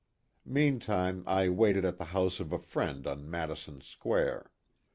[0.47, 4.49] Meantime I waited at the house of a friend on Madison Square.